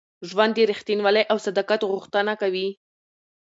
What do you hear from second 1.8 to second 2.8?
غوښتنه کوي.